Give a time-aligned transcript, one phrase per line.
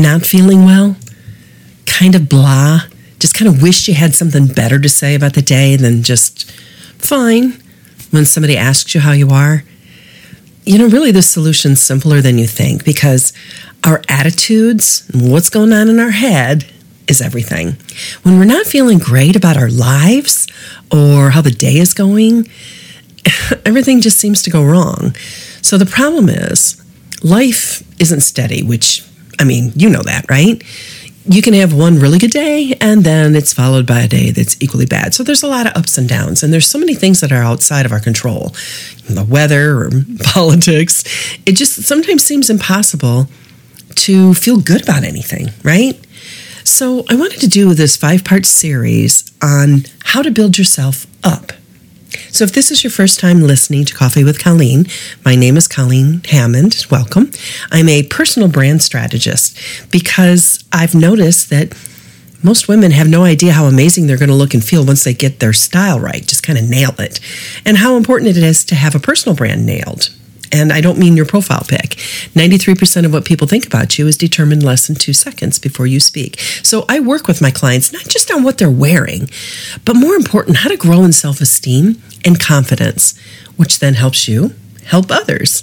[0.00, 0.96] not feeling well,
[1.86, 2.80] kind of blah,
[3.18, 6.50] just kind of wish you had something better to say about the day than just
[6.98, 7.62] fine
[8.10, 9.64] when somebody asks you how you are,
[10.64, 13.32] you know, really the solution's simpler than you think because
[13.84, 16.66] our attitudes and what's going on in our head
[17.06, 17.76] is everything.
[18.22, 20.46] When we're not feeling great about our lives
[20.90, 22.48] or how the day is going,
[23.66, 25.14] everything just seems to go wrong.
[25.60, 26.82] So the problem is
[27.22, 29.02] life isn't steady, which,
[29.38, 30.62] I mean, you know that, right?
[31.26, 34.60] You can have one really good day and then it's followed by a day that's
[34.62, 35.14] equally bad.
[35.14, 37.42] So there's a lot of ups and downs, and there's so many things that are
[37.42, 38.54] outside of our control
[39.08, 39.90] the weather or
[40.24, 41.04] politics.
[41.46, 43.28] It just sometimes seems impossible
[43.96, 45.98] to feel good about anything, right?
[46.64, 51.52] So I wanted to do this five part series on how to build yourself up.
[52.30, 54.86] So, if this is your first time listening to Coffee with Colleen,
[55.24, 56.86] my name is Colleen Hammond.
[56.90, 57.30] Welcome.
[57.70, 59.58] I'm a personal brand strategist
[59.90, 61.72] because I've noticed that
[62.42, 65.14] most women have no idea how amazing they're going to look and feel once they
[65.14, 67.18] get their style right, just kind of nail it,
[67.64, 70.10] and how important it is to have a personal brand nailed.
[70.52, 71.98] And I don't mean your profile pic.
[72.32, 76.00] 93% of what people think about you is determined less than two seconds before you
[76.00, 76.38] speak.
[76.62, 79.28] So I work with my clients not just on what they're wearing,
[79.84, 83.18] but more important, how to grow in self esteem and confidence,
[83.56, 84.54] which then helps you
[84.86, 85.62] help others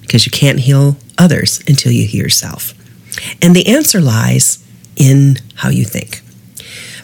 [0.00, 2.74] because you can't heal others until you heal yourself.
[3.42, 4.64] And the answer lies
[4.96, 6.22] in how you think.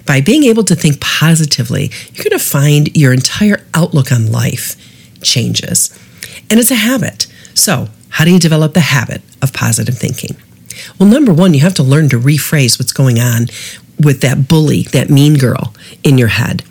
[0.07, 4.77] By being able to think positively, you're going to find your entire outlook on life
[5.23, 5.97] changes.
[6.49, 7.27] And it's a habit.
[7.55, 10.37] So, how do you develop the habit of positive thinking?
[10.99, 13.49] Well, number one, you have to learn to rephrase what's going on
[14.01, 16.63] with that bully, that mean girl in your head.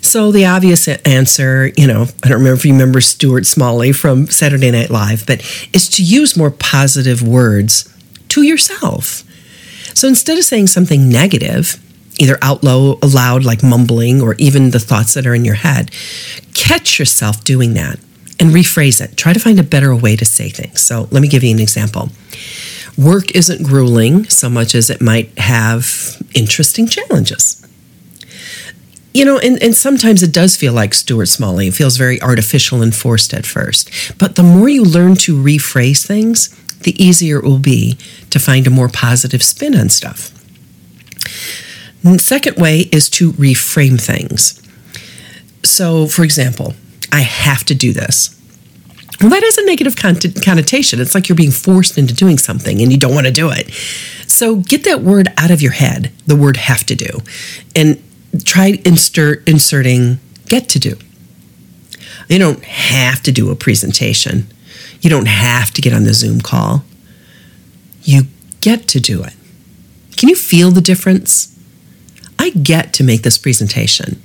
[0.00, 4.28] So the obvious answer, you know, I don't remember if you remember Stuart Smalley from
[4.28, 5.40] Saturday Night Live, but
[5.72, 7.92] is to use more positive words
[8.28, 9.24] to yourself.
[9.92, 11.82] So instead of saying something negative,
[12.20, 15.90] either out loud, like mumbling, or even the thoughts that are in your head,
[16.54, 17.98] catch yourself doing that
[18.38, 19.16] and rephrase it.
[19.16, 20.80] Try to find a better way to say things.
[20.80, 22.10] So let me give you an example.
[22.96, 27.62] Work isn't grueling so much as it might have interesting challenges.
[29.12, 31.68] You know, and, and sometimes it does feel like Stuart Smalley.
[31.68, 33.90] It feels very artificial and forced at first.
[34.18, 36.48] But the more you learn to rephrase things,
[36.80, 37.96] the easier it will be
[38.30, 40.30] to find a more positive spin on stuff.
[42.04, 44.62] The second way is to reframe things.
[45.64, 46.74] So, for example,
[47.16, 48.38] I have to do this.
[49.22, 51.00] Well, that has a negative connotation.
[51.00, 53.72] It's like you're being forced into doing something and you don't want to do it.
[54.30, 57.22] So get that word out of your head, the word have to do,
[57.74, 58.02] and
[58.44, 60.98] try insert, inserting get to do.
[62.28, 64.48] You don't have to do a presentation.
[65.00, 66.84] You don't have to get on the Zoom call.
[68.02, 68.24] You
[68.60, 69.32] get to do it.
[70.18, 71.58] Can you feel the difference?
[72.38, 74.20] I get to make this presentation.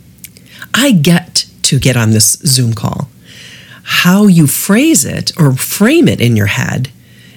[0.73, 3.07] I get to get on this Zoom call.
[3.83, 6.91] How you phrase it or frame it in your head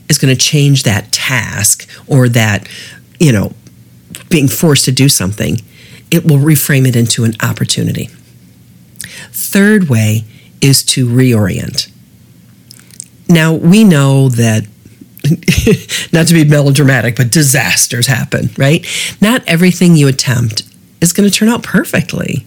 [0.09, 2.69] is going to change that task or that,
[3.21, 3.53] you know,
[4.31, 5.61] being forced to do something.
[6.11, 8.07] It will reframe it into an opportunity.
[9.31, 10.25] Third way
[10.61, 11.89] is to reorient.
[13.29, 14.67] Now, we know that
[16.13, 18.85] not to be melodramatic, but disasters happen, right?
[19.21, 20.65] Not everything you attempt
[21.01, 22.45] is going to turn out perfectly.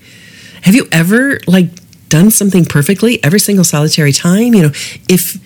[0.67, 1.69] Have you ever like
[2.09, 4.53] done something perfectly every single solitary time?
[4.53, 4.71] You know,
[5.07, 5.37] if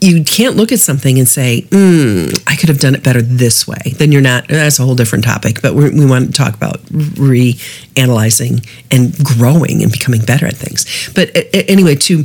[0.00, 3.66] you can't look at something and say, mm, I could have done it better this
[3.66, 5.60] way, then you're not, that's a whole different topic.
[5.60, 10.86] But we want to talk about reanalyzing and growing and becoming better at things.
[11.16, 12.24] But anyway, to,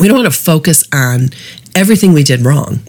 [0.00, 1.28] we don't want to focus on
[1.74, 2.80] everything we did wrong.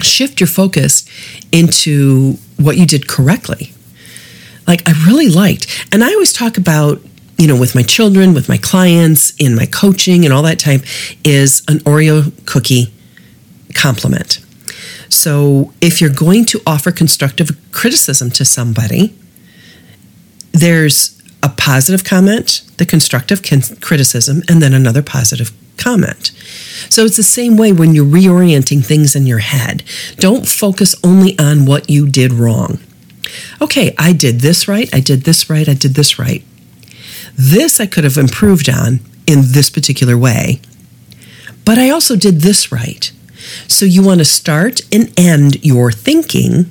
[0.00, 1.06] Shift your focus
[1.52, 3.70] into what you did correctly.
[4.66, 7.00] Like, I really liked, and I always talk about
[7.40, 10.82] you know, with my children, with my clients, in my coaching and all that type
[11.24, 12.92] is an Oreo cookie
[13.74, 14.44] compliment.
[15.08, 19.16] So if you're going to offer constructive criticism to somebody,
[20.52, 23.40] there's a positive comment, the constructive
[23.80, 26.32] criticism, and then another positive comment.
[26.90, 29.82] So it's the same way when you're reorienting things in your head.
[30.16, 32.80] Don't focus only on what you did wrong.
[33.62, 36.44] Okay, I did this right, I did this right, I did this right.
[37.36, 40.60] This I could have improved on in this particular way.
[41.64, 43.12] But I also did this right.
[43.68, 46.70] So you want to start and end your thinking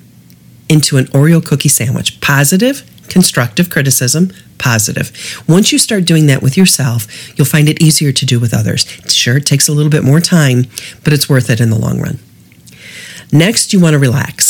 [0.67, 5.11] into an Oreo cookie sandwich positive, constructive criticism, positive.
[5.47, 7.07] Once you start doing that with yourself,
[7.37, 8.83] you'll find it easier to do with others.
[9.11, 10.65] Sure, it takes a little bit more time,
[11.03, 12.19] but it's worth it in the long run.
[13.31, 14.48] Next, you want to relax.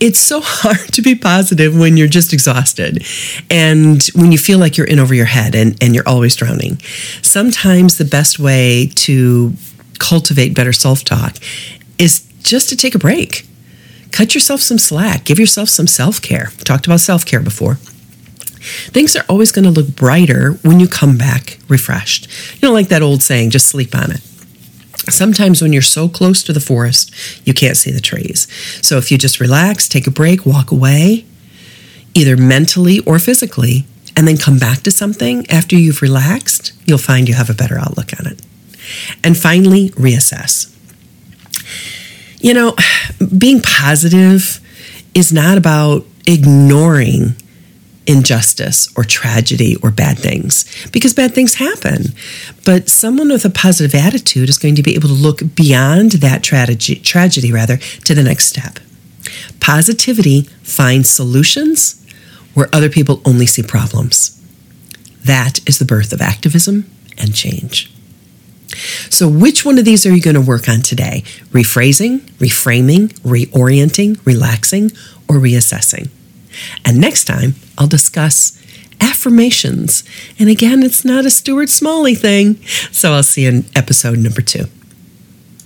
[0.00, 3.04] It's so hard to be positive when you're just exhausted
[3.50, 6.78] and when you feel like you're in over your head and, and you're always drowning.
[7.22, 9.52] Sometimes the best way to
[9.98, 11.36] cultivate better self talk
[11.98, 13.46] is just to take a break.
[14.10, 16.46] Cut yourself some slack, give yourself some self care.
[16.64, 17.78] Talked about self care before.
[18.90, 22.28] Things are always going to look brighter when you come back refreshed.
[22.60, 24.20] You know, like that old saying, just sleep on it.
[25.10, 27.12] Sometimes when you're so close to the forest,
[27.46, 28.46] you can't see the trees.
[28.82, 31.24] So if you just relax, take a break, walk away,
[32.14, 37.28] either mentally or physically, and then come back to something after you've relaxed, you'll find
[37.28, 38.40] you have a better outlook on it.
[39.22, 40.74] And finally, reassess.
[42.40, 42.76] You know,
[43.36, 44.60] being positive
[45.14, 47.36] is not about ignoring
[48.08, 52.06] injustice or tragedy or bad things because bad things happen.
[52.64, 56.42] But someone with a positive attitude is going to be able to look beyond that
[56.42, 58.78] tragedy, tragedy rather, to the next step.
[59.60, 62.04] Positivity finds solutions
[62.54, 64.34] where other people only see problems.
[65.24, 67.92] That is the birth of activism and change.
[69.10, 71.22] So, which one of these are you going to work on today?
[71.50, 74.92] Rephrasing, reframing, reorienting, relaxing,
[75.28, 76.10] or reassessing?
[76.84, 78.52] And next time, I'll discuss
[79.00, 80.04] affirmations.
[80.38, 82.56] And again, it's not a Stuart Smalley thing.
[82.92, 84.66] So I'll see you in episode number two.